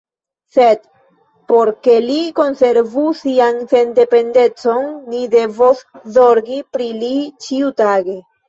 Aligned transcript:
Sed 0.53 0.79
por 1.51 1.71
ke 1.87 1.97
li 2.05 2.15
konservu 2.39 3.03
sian 3.21 3.61
sendependecon, 3.75 4.89
ni 5.13 5.23
devos 5.37 5.87
zorgi 6.17 6.59
pri 6.75 6.93
li 7.05 7.15
ĉiutage. 7.47 8.23